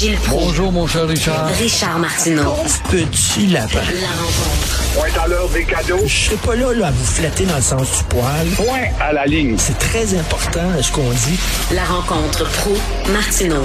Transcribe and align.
Gilles 0.00 0.16
Proulx. 0.16 0.46
Bonjour, 0.46 0.72
mon 0.72 0.86
cher 0.86 1.06
Richard. 1.06 1.46
Richard 1.58 1.98
Martineau. 1.98 2.54
Petit 2.90 3.48
lapin. 3.48 3.80
La 4.00 4.08
rencontre. 4.08 4.94
Point 4.94 5.22
à 5.22 5.28
l'heure 5.28 5.48
des 5.50 5.64
cadeaux. 5.66 5.98
Je 6.06 6.08
serai 6.30 6.36
pas 6.36 6.56
là, 6.56 6.72
là 6.72 6.86
à 6.86 6.90
vous 6.90 7.04
flatter 7.04 7.44
dans 7.44 7.56
le 7.56 7.60
sens 7.60 7.98
du 7.98 8.04
poil. 8.08 8.46
Point 8.56 8.88
à 8.98 9.12
la 9.12 9.26
ligne. 9.26 9.58
C'est 9.58 9.76
très 9.78 10.18
important 10.18 10.80
ce 10.80 10.90
qu'on 10.90 11.10
dit. 11.10 11.38
La 11.74 11.84
rencontre 11.84 12.44
pro 12.62 12.72
martineau 13.12 13.62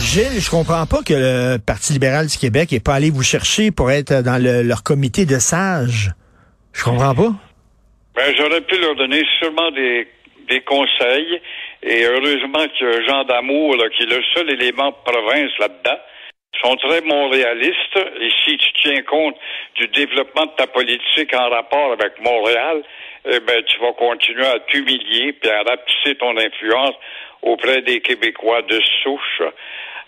Gilles, 0.00 0.40
je 0.40 0.48
comprends 0.48 0.86
pas 0.86 1.02
que 1.02 1.12
le 1.12 1.58
Parti 1.58 1.92
libéral 1.92 2.26
du 2.28 2.38
Québec 2.38 2.72
n'est 2.72 2.80
pas 2.80 2.94
allé 2.94 3.10
vous 3.10 3.22
chercher 3.22 3.70
pour 3.70 3.90
être 3.90 4.22
dans 4.22 4.42
le- 4.42 4.62
leur 4.62 4.82
comité 4.82 5.26
de 5.26 5.38
sages. 5.38 6.10
Je 6.72 6.84
comprends 6.84 7.14
pas. 7.14 7.32
Ben, 8.16 8.32
j'aurais 8.38 8.62
pu 8.62 8.80
leur 8.80 8.96
donner 8.96 9.20
sûrement 9.38 9.70
des, 9.72 10.08
des 10.48 10.62
conseils. 10.62 11.38
Et 11.82 12.04
heureusement 12.04 12.58
a 12.58 13.06
Jean 13.06 13.24
Damour, 13.24 13.76
là, 13.76 13.88
qui 13.90 14.02
est 14.02 14.06
le 14.06 14.22
seul 14.34 14.50
élément 14.50 14.92
province 15.04 15.52
là-dedans. 15.58 15.98
Sont 16.62 16.76
très 16.76 17.02
montréalistes. 17.02 17.98
Et 18.20 18.30
si 18.44 18.56
tu 18.56 18.72
tiens 18.82 19.02
compte 19.02 19.36
du 19.76 19.86
développement 19.88 20.46
de 20.46 20.52
ta 20.56 20.66
politique 20.66 21.32
en 21.34 21.48
rapport 21.50 21.92
avec 21.92 22.18
Montréal, 22.20 22.82
eh 23.26 23.40
ben, 23.40 23.62
tu 23.64 23.78
vas 23.80 23.92
continuer 23.92 24.46
à 24.46 24.58
t'humilier 24.60 25.34
puis 25.34 25.50
à 25.50 25.62
rapetisser 25.62 26.16
ton 26.16 26.36
influence 26.36 26.94
auprès 27.42 27.82
des 27.82 28.00
Québécois 28.00 28.62
de 28.62 28.80
souche. 29.02 29.42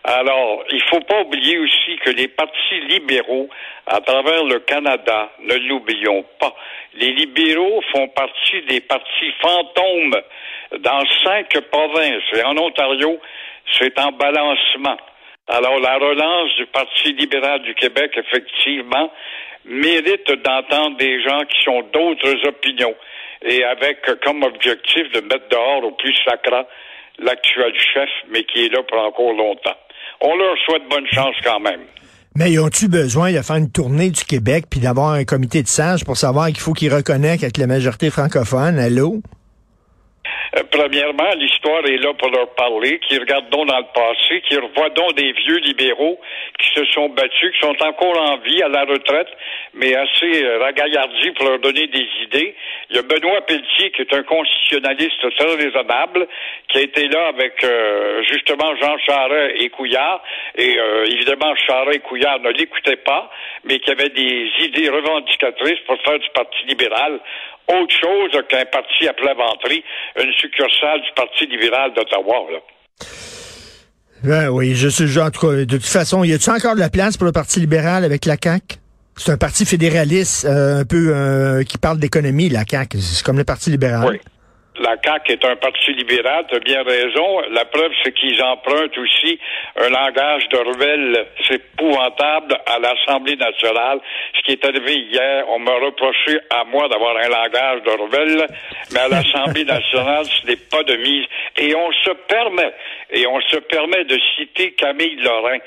Alors, 0.04 0.64
il 0.70 0.82
faut 0.84 1.00
pas 1.00 1.20
oublier 1.20 1.58
aussi 1.58 1.96
que 1.96 2.10
les 2.10 2.28
partis 2.28 2.80
libéraux 2.88 3.48
à 3.86 4.00
travers 4.00 4.44
le 4.44 4.60
Canada, 4.60 5.30
ne 5.40 5.54
l'oublions 5.68 6.24
pas, 6.38 6.54
les 6.94 7.12
libéraux 7.12 7.82
font 7.92 8.08
partie 8.08 8.62
des 8.62 8.80
partis 8.80 9.32
fantômes 9.40 10.16
dans 10.78 11.04
cinq 11.22 11.48
provinces. 11.70 12.22
Et 12.34 12.42
en 12.42 12.56
Ontario, 12.56 13.20
c'est 13.78 13.98
en 13.98 14.12
balancement. 14.12 14.96
Alors, 15.48 15.78
la 15.80 15.98
relance 15.98 16.54
du 16.56 16.66
Parti 16.66 17.12
libéral 17.12 17.62
du 17.62 17.74
Québec, 17.74 18.12
effectivement, 18.16 19.12
mérite 19.64 20.30
d'entendre 20.30 20.96
des 20.96 21.22
gens 21.22 21.42
qui 21.44 21.68
ont 21.68 21.82
d'autres 21.92 22.46
opinions 22.46 22.94
et 23.42 23.64
avec 23.64 24.00
comme 24.22 24.42
objectif 24.42 25.10
de 25.12 25.20
mettre 25.20 25.48
dehors 25.48 25.84
au 25.84 25.92
plus 25.92 26.14
sacrant 26.24 26.66
l'actuel 27.18 27.78
chef, 27.78 28.08
mais 28.28 28.44
qui 28.44 28.66
est 28.66 28.68
là 28.72 28.82
pour 28.82 28.98
encore 28.98 29.32
longtemps. 29.32 29.76
On 30.22 30.36
leur 30.36 30.56
souhaite 30.66 30.82
bonne 30.90 31.06
chance 31.10 31.34
quand 31.44 31.60
même. 31.60 31.80
Mais 32.36 32.52
ils 32.52 32.60
ont-tu 32.60 32.88
besoin 32.88 33.32
de 33.32 33.40
faire 33.42 33.56
une 33.56 33.70
tournée 33.70 34.10
du 34.10 34.24
Québec 34.24 34.66
puis 34.70 34.80
d'avoir 34.80 35.12
un 35.12 35.24
comité 35.24 35.62
de 35.62 35.68
sages 35.68 36.04
pour 36.04 36.16
savoir 36.16 36.48
qu'il 36.48 36.60
faut 36.60 36.72
qu'ils 36.72 36.94
reconnectent 36.94 37.42
avec 37.42 37.56
la 37.56 37.66
majorité 37.66 38.10
francophone? 38.10 38.78
Allô? 38.78 39.22
Euh, 40.56 40.62
premièrement, 40.70 41.30
l'histoire 41.36 41.84
est 41.86 41.98
là 41.98 42.12
pour 42.14 42.30
leur 42.30 42.48
parler, 42.54 42.98
qu'ils 43.00 43.20
regardent 43.20 43.50
donc 43.50 43.68
dans 43.68 43.78
le 43.78 43.92
passé, 43.94 44.40
qu'ils 44.48 44.58
revoient 44.58 44.90
donc 44.90 45.14
des 45.14 45.32
vieux 45.32 45.58
libéraux 45.58 46.18
qui 46.58 46.74
se 46.74 46.84
sont 46.86 47.08
battus, 47.10 47.52
qui 47.52 47.60
sont 47.60 47.76
encore 47.82 48.18
en 48.18 48.38
vie 48.38 48.62
à 48.62 48.68
la 48.68 48.84
retraite, 48.84 49.28
mais 49.74 49.94
assez 49.94 50.44
euh, 50.44 50.58
ragaillardis 50.58 51.30
pour 51.32 51.46
leur 51.48 51.58
donner 51.60 51.86
des 51.86 52.06
idées. 52.22 52.54
Il 52.90 52.96
y 52.96 52.98
a 52.98 53.02
Benoît 53.02 53.40
Pelletier, 53.42 53.90
qui 53.92 54.02
est 54.02 54.14
un 54.14 54.24
constitutionnaliste 54.24 55.36
très 55.36 55.54
raisonnable, 55.54 56.26
qui 56.68 56.78
a 56.78 56.80
été 56.80 57.06
là 57.08 57.28
avec 57.28 57.62
euh, 57.62 58.22
justement 58.24 58.74
Jean 58.76 58.98
Charest 58.98 59.54
et 59.60 59.68
Couillard, 59.70 60.22
et 60.56 60.78
euh, 60.78 61.04
évidemment 61.06 61.54
Charest 61.54 61.96
et 61.96 62.00
Couillard 62.00 62.40
ne 62.40 62.50
l'écoutaient 62.50 62.96
pas, 62.96 63.30
mais 63.64 63.78
qui 63.78 63.90
avait 63.90 64.08
des 64.08 64.50
idées 64.60 64.88
revendicatrices 64.88 65.80
pour 65.86 66.00
faire 66.02 66.18
du 66.18 66.28
Parti 66.30 66.66
libéral 66.66 67.20
autre 67.68 67.94
chose 68.00 68.42
qu'un 68.48 68.64
parti 68.66 69.08
à 69.08 69.12
plein 69.12 69.34
ventre, 69.34 69.68
une 69.70 70.32
succursale 70.32 71.00
du 71.02 71.12
Parti 71.14 71.46
libéral 71.46 71.92
d'Ottawa. 71.94 72.46
Ben 74.22 74.48
oui, 74.48 74.74
je 74.74 74.88
suis 74.88 75.18
en 75.18 75.30
tout 75.30 75.40
cas, 75.40 75.56
de 75.56 75.64
toute 75.64 75.86
façon, 75.86 76.24
y 76.24 76.32
a-t-il 76.32 76.52
encore 76.52 76.74
de 76.74 76.80
la 76.80 76.90
place 76.90 77.16
pour 77.16 77.26
le 77.26 77.32
Parti 77.32 77.60
libéral 77.60 78.04
avec 78.04 78.26
la 78.26 78.36
CAQ? 78.42 78.76
C'est 79.16 79.32
un 79.32 79.36
parti 79.36 79.66
fédéraliste, 79.66 80.46
euh, 80.46 80.80
un 80.80 80.84
peu 80.84 81.12
euh, 81.14 81.62
qui 81.62 81.78
parle 81.78 81.98
d'économie, 81.98 82.48
la 82.48 82.64
CAQ. 82.68 82.98
C'est 83.00 83.24
comme 83.24 83.38
le 83.38 83.44
Parti 83.44 83.70
libéral. 83.70 84.08
Oui. 84.08 84.20
La 84.80 84.96
CAQ 84.96 85.32
est 85.32 85.44
un 85.44 85.56
parti 85.56 85.92
libéral, 85.92 86.46
tu 86.48 86.56
as 86.56 86.60
bien 86.60 86.82
raison. 86.82 87.40
La 87.50 87.66
preuve, 87.66 87.92
c'est 88.02 88.12
qu'ils 88.12 88.42
empruntent 88.42 88.96
aussi 88.96 89.38
un 89.76 89.90
langage 89.90 90.48
de 90.48 90.56
rebelle. 90.56 91.26
C'est 91.46 91.56
épouvantable 91.56 92.56
à 92.64 92.78
l'Assemblée 92.78 93.36
nationale. 93.36 94.00
Ce 94.38 94.42
qui 94.42 94.52
est 94.52 94.64
arrivé 94.64 94.94
hier, 94.94 95.44
on 95.48 95.58
m'a 95.58 95.74
reproché 95.74 96.38
à 96.48 96.64
moi 96.64 96.88
d'avoir 96.88 97.14
un 97.18 97.28
langage 97.28 97.82
de 97.82 97.90
rebelle, 97.90 98.46
mais 98.94 99.00
à 99.00 99.08
l'Assemblée 99.08 99.64
nationale, 99.76 100.24
ce 100.24 100.46
n'est 100.46 100.56
pas 100.56 100.82
de 100.82 100.96
mise. 100.96 101.26
Et 101.58 101.74
on 101.74 101.92
se 101.92 102.10
permet, 102.26 102.72
et 103.10 103.26
on 103.26 103.40
se 103.42 103.56
permet 103.56 104.04
de 104.04 104.18
citer 104.34 104.72
Camille 104.72 105.16
Lorrain 105.16 105.58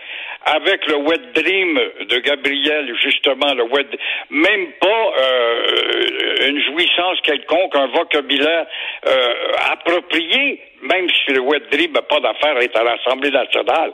avec 0.46 0.86
le 0.88 0.96
wet 0.98 1.22
dream 1.34 1.80
de 2.10 2.18
Gabriel, 2.20 2.94
justement, 3.02 3.54
le 3.54 3.64
wet, 3.64 3.88
même 4.30 4.72
pas 4.80 5.14
euh, 5.20 6.50
une 6.50 6.62
jouissance 6.64 7.22
quelconque, 7.22 7.76
un 7.76 7.88
vocabulaire 7.88 8.66
euh, 9.06 9.34
approprié, 9.72 10.62
même 10.84 11.08
si 11.10 11.32
le 11.32 11.42
wet 11.42 11.62
dream 11.72 11.92
n'a 11.94 12.02
pas 12.02 12.20
d'affaire 12.20 12.58
à 12.58 12.64
être 12.64 12.80
à 12.80 12.84
l'Assemblée 12.84 13.32
nationale. 13.32 13.94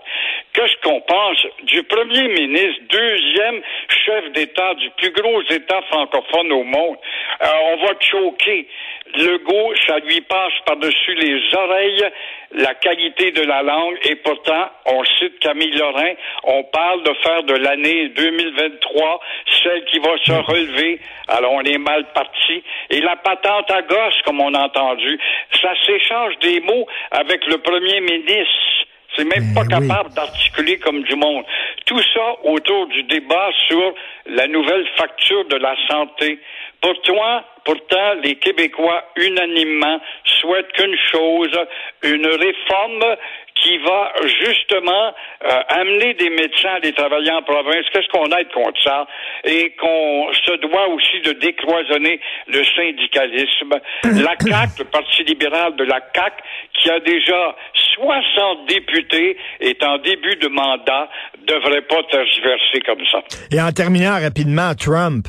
Qu'est-ce 0.54 0.76
qu'on 0.84 1.02
pense 1.02 1.46
du 1.64 1.84
premier 1.84 2.28
ministre, 2.28 2.82
deuxième 2.90 3.62
chef 4.06 4.32
d'État 4.34 4.74
du 4.76 4.90
plus 4.98 5.12
gros 5.12 5.42
État 5.44 5.82
francophone 5.90 6.52
au 6.52 6.64
monde? 6.64 6.98
Euh, 7.42 7.48
on 7.74 7.86
va 7.86 7.94
choquer. 8.00 8.68
Legault, 9.16 9.74
ça 9.88 9.98
lui 10.00 10.22
passe 10.22 10.54
par-dessus 10.66 11.16
les 11.16 11.56
oreilles 11.56 12.12
la 12.52 12.74
qualité 12.74 13.32
de 13.32 13.42
la 13.44 13.62
langue 13.62 13.98
et 14.04 14.16
pourtant, 14.16 14.70
on 14.86 15.04
cite 15.20 15.40
Camille 15.40 15.72
Lorrain, 15.78 16.14
on 16.46 16.64
parle 16.64 17.04
de 17.04 17.14
faire 17.22 17.44
de 17.44 17.54
l'année 17.54 18.10
2023 18.10 19.20
celle 19.64 19.86
qui 19.86 20.00
va 20.00 20.18
se 20.24 20.32
relever. 20.32 21.00
Alors, 21.28 21.54
on 21.54 21.62
est 21.62 21.78
mal 21.78 22.06
parti. 22.14 22.64
Et 22.90 23.02
la 23.02 23.16
patente 23.18 23.70
à 23.70 23.82
gosse, 23.84 24.22
comme 24.26 24.42
on 24.42 24.54
a 24.54 24.62
entendu, 24.62 25.20
ça 25.62 25.74
s'échange 25.86 26.38
des 26.40 26.60
mots 26.62 26.79
avec 27.12 27.46
le 27.48 27.58
premier 27.60 28.02
ministre. 28.02 28.86
C'est 29.16 29.24
même 29.26 29.54
Ben 29.54 29.66
pas 29.66 29.78
oui. 29.78 29.88
capable 29.88 30.14
d'articuler 30.14 30.78
comme 30.78 31.04
du 31.04 31.16
monde. 31.16 31.44
Tout 31.86 32.02
ça 32.14 32.36
autour 32.44 32.88
du 32.88 33.04
débat 33.04 33.50
sur 33.68 33.94
la 34.28 34.48
nouvelle 34.48 34.88
facture 34.98 35.46
de 35.46 35.56
la 35.56 35.76
santé. 35.90 36.40
Pourtant, 36.82 37.44
pourtant, 37.66 38.14
les 38.24 38.36
Québécois 38.36 39.04
unanimement 39.18 40.00
souhaitent 40.24 40.72
qu'une 40.74 40.96
chose, 41.12 41.60
une 42.04 42.28
réforme 42.28 43.16
qui 43.62 43.78
va 43.80 44.12
justement 44.44 45.14
euh, 45.44 45.62
amener 45.70 46.14
des 46.16 46.30
médecins 46.30 46.76
à 46.76 46.80
les 46.80 46.94
travailler 46.94 47.32
en 47.32 47.42
province. 47.42 47.86
Qu'est-ce 47.92 48.08
qu'on 48.10 48.30
aide 48.38 48.50
contre 48.54 48.82
ça? 48.84 49.08
Et 49.44 49.72
qu'on 49.80 50.32
se 50.34 50.56
doit 50.58 50.88
aussi 50.90 51.22
de 51.26 51.34
décloisonner 51.40 52.20
le 52.48 52.64
syndicalisme. 52.76 53.74
La 54.24 54.36
CAQ, 54.40 54.80
le 54.80 54.86
Parti 54.86 55.24
libéral 55.24 55.76
de 55.76 55.84
la 55.84 56.00
CAQ, 56.16 56.36
qui 56.74 56.90
a 56.90 57.00
déjà 57.00 57.56
60 57.96 58.68
députés, 58.68 59.38
est 59.60 59.84
en 59.84 59.98
début 59.98 60.36
de 60.38 60.48
mandat, 60.48 61.10
devrait 61.46 61.82
pas 61.82 62.02
tergiverser 62.12 62.80
comme 62.86 63.06
ça. 63.12 63.22
Et 63.52 63.62
en 63.62 63.72
terminant 63.72 64.20
rapidement, 64.22 64.74
Trump. 64.76 65.28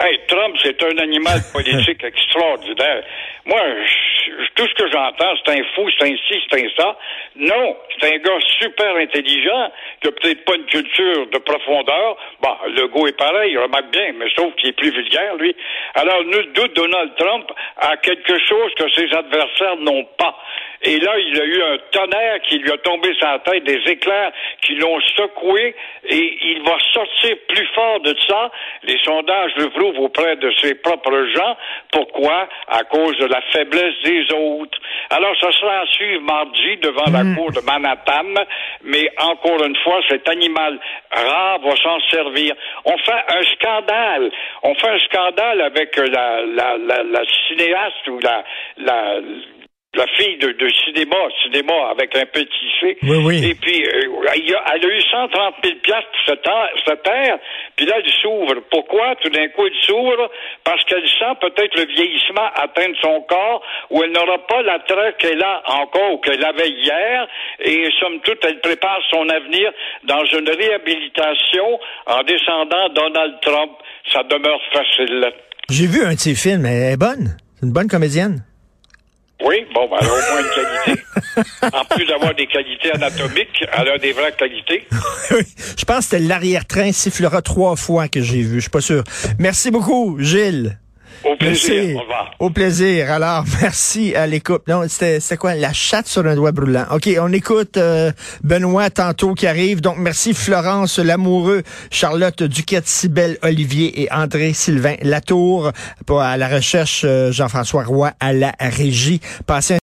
Hey, 0.00 0.18
Trump, 0.28 0.56
c'est 0.62 0.80
un 0.82 0.98
animal 0.98 1.38
politique 1.52 2.02
extraordinaire. 2.04 3.02
Moi, 3.46 3.60
je- 3.84 4.11
tout 4.54 4.66
ce 4.66 4.74
que 4.74 4.90
j'entends, 4.90 5.34
c'est 5.44 5.58
un 5.58 5.64
fou, 5.74 5.88
c'est 5.98 6.04
un 6.04 6.16
ci, 6.28 6.42
c'est 6.50 6.64
un 6.64 6.68
ça. 6.76 6.96
Non, 7.36 7.76
c'est 7.98 8.14
un 8.14 8.18
gars 8.18 8.38
super 8.60 8.96
intelligent, 8.96 9.72
qui 10.00 10.08
a 10.08 10.12
peut-être 10.12 10.44
pas 10.44 10.54
une 10.54 10.66
culture 10.66 11.26
de 11.26 11.38
profondeur. 11.38 12.16
Bon, 12.40 12.56
le 12.66 12.86
gars 12.88 13.08
est 13.08 13.16
pareil, 13.16 13.52
il 13.52 13.58
remarque 13.58 13.90
bien, 13.90 14.12
mais 14.18 14.26
sauf 14.36 14.54
qu'il 14.56 14.70
est 14.70 14.72
plus 14.72 14.90
vulgaire, 14.90 15.36
lui. 15.36 15.54
Alors, 15.94 16.24
nul 16.24 16.52
doute, 16.52 16.74
Donald 16.74 17.14
Trump 17.16 17.50
a 17.78 17.96
quelque 17.96 18.38
chose 18.46 18.74
que 18.74 18.90
ses 18.90 19.12
adversaires 19.14 19.76
n'ont 19.76 20.04
pas. 20.18 20.36
Et 20.84 20.98
là, 20.98 21.16
il 21.16 21.40
a 21.40 21.44
eu 21.44 21.62
un 21.62 21.78
tonnerre 21.92 22.40
qui 22.42 22.58
lui 22.58 22.72
a 22.72 22.78
tombé 22.78 23.14
sur 23.14 23.28
la 23.28 23.38
tête, 23.38 23.62
des 23.62 23.80
éclairs 23.88 24.32
qui 24.62 24.74
l'ont 24.74 25.00
secoué, 25.16 25.76
et 26.08 26.38
il 26.42 26.62
va 26.62 26.76
sortir 26.92 27.36
plus 27.48 27.66
fort 27.74 28.00
de 28.00 28.14
ça. 28.26 28.50
Les 28.82 28.98
sondages 29.04 29.52
le 29.56 29.70
prouvent 29.70 30.00
auprès 30.00 30.36
de 30.36 30.50
ses 30.60 30.74
propres 30.74 31.24
gens. 31.34 31.56
Pourquoi? 31.92 32.48
À 32.66 32.82
cause 32.84 33.16
de 33.18 33.26
la 33.26 33.40
faiblesse 33.52 33.94
des 34.04 34.21
autres. 34.32 34.78
Alors, 35.10 35.34
ce 35.40 35.50
sera 35.52 35.80
à 35.80 35.86
suivre 35.86 36.22
mardi 36.22 36.76
devant 36.82 37.10
la 37.10 37.34
cour 37.34 37.50
de 37.52 37.60
Manhattan, 37.60 38.44
mais 38.84 39.10
encore 39.18 39.64
une 39.64 39.76
fois, 39.76 40.00
cet 40.08 40.28
animal 40.28 40.78
rare 41.10 41.58
va 41.60 41.76
s'en 41.76 42.00
servir. 42.10 42.54
On 42.84 42.96
fait 42.98 43.24
un 43.28 43.42
scandale. 43.54 44.30
On 44.62 44.74
fait 44.74 44.88
un 44.88 44.98
scandale 45.00 45.60
avec 45.62 45.98
euh, 45.98 46.06
la, 46.06 46.42
la, 46.46 46.76
la, 46.78 47.02
la 47.02 47.22
cinéaste 47.48 48.08
ou 48.08 48.18
la, 48.20 48.44
la, 48.78 49.20
la 49.94 50.06
fille 50.16 50.38
de, 50.38 50.52
de 50.52 50.68
cinéma, 50.86 51.16
cinéma 51.42 51.74
avec 51.90 52.16
un 52.16 52.24
petit 52.24 52.66
C. 52.80 52.96
Oui, 53.02 53.18
oui. 53.26 53.44
Et 53.50 53.54
puis, 53.54 53.84
euh, 53.86 54.00
il 54.36 54.54
a, 54.54 54.64
elle 54.74 54.84
a 54.86 54.88
eu 54.88 55.00
130 55.02 55.54
000 55.62 55.74
piastres 55.82 56.08
pour 56.10 56.34
se, 56.34 56.40
ta- 56.40 56.70
se 56.86 56.94
taire, 57.02 57.38
puis 57.76 57.84
là, 57.84 57.96
elle 58.02 58.10
s'ouvre. 58.22 58.54
Pourquoi? 58.70 59.14
Tout 59.16 59.28
d'un 59.28 59.48
coup, 59.48 59.66
elle 59.66 59.82
s'ouvre 59.82 60.30
parce 60.64 60.82
qu'elle 60.84 61.06
sent 61.06 61.34
peut-être 61.42 61.76
le 61.78 61.84
vieillissement 61.92 62.48
atteindre 62.54 62.96
son 63.02 63.20
corps, 63.28 63.62
où 63.90 64.02
elle 64.02 64.12
n'aura 64.12 64.38
pas 64.46 64.62
l'attrait 64.62 65.14
qu'elle 65.18 65.42
a 65.42 65.62
encore 65.82 66.12
ou 66.14 66.18
qu'elle 66.18 66.42
avait 66.42 66.70
hier, 66.70 67.28
et 67.60 67.88
somme 68.00 68.18
toute, 68.24 68.42
elle 68.44 68.60
prépare 68.60 68.98
son 69.10 69.28
avenir 69.28 69.70
dans 70.04 70.24
une 70.24 70.48
réhabilitation 70.48 71.78
en 72.06 72.22
descendant 72.22 72.88
Donald 72.94 73.34
Trump. 73.42 73.72
Ça 74.10 74.22
demeure 74.24 74.60
facile. 74.72 75.26
J'ai 75.70 75.86
vu 75.86 76.02
un 76.04 76.14
de 76.14 76.18
ses 76.18 76.34
films, 76.34 76.64
elle 76.66 76.94
est 76.94 76.96
bonne. 76.96 77.36
C'est 77.60 77.66
une 77.66 77.72
bonne 77.72 77.88
comédienne. 77.88 78.42
Oui, 79.44 79.66
bon, 79.74 79.88
ben, 79.88 79.96
elle 80.00 80.08
a 80.08 80.12
au 80.12 80.32
moins 80.32 80.40
une 80.40 80.54
qualité. 80.54 81.02
En 81.72 81.84
plus 81.84 82.04
d'avoir 82.04 82.34
des 82.34 82.46
qualités 82.46 82.92
anatomiques, 82.92 83.64
elle 83.72 83.88
a 83.88 83.98
des 83.98 84.12
vraies 84.12 84.34
qualités. 84.36 84.86
Je 85.78 85.84
pense 85.84 86.08
que 86.08 86.16
l'arrière-train 86.16 86.92
sifflera 86.92 87.40
trois 87.40 87.76
fois 87.76 88.08
que 88.08 88.20
j'ai 88.20 88.42
vu. 88.42 88.56
Je 88.56 88.60
suis 88.62 88.70
pas 88.70 88.80
sûr. 88.80 89.02
Merci 89.38 89.70
beaucoup, 89.70 90.18
Gilles. 90.20 90.78
Plaisir. 91.42 91.74
Merci. 91.74 91.94
Au 91.94 92.00
revoir. 92.00 92.30
Au 92.38 92.50
plaisir. 92.50 93.10
Alors, 93.10 93.44
merci 93.62 94.14
à 94.14 94.26
l'écoute. 94.26 94.62
Non, 94.68 94.82
c'était 94.88 95.20
c'était 95.20 95.36
quoi? 95.36 95.54
La 95.54 95.72
chatte 95.72 96.06
sur 96.06 96.26
un 96.26 96.34
doigt 96.34 96.52
brûlant. 96.52 96.86
OK, 96.90 97.08
on 97.20 97.32
écoute 97.32 97.76
euh, 97.76 98.12
Benoît 98.42 98.90
tantôt 98.90 99.34
qui 99.34 99.46
arrive. 99.46 99.80
Donc, 99.80 99.96
merci 99.98 100.34
Florence 100.34 100.98
Lamoureux, 100.98 101.62
Charlotte 101.90 102.42
Duquette, 102.42 102.86
Cybelle 102.86 103.38
Olivier 103.42 104.02
et 104.02 104.12
André 104.12 104.52
Sylvain 104.52 104.96
Latour. 105.02 105.72
Pour, 106.06 106.20
à 106.20 106.36
la 106.36 106.48
recherche, 106.48 107.02
euh, 107.04 107.32
Jean-François 107.32 107.84
Roy 107.84 108.12
à 108.20 108.32
la 108.32 108.52
régie. 108.58 109.20
Passez 109.46 109.62
un 109.62 109.70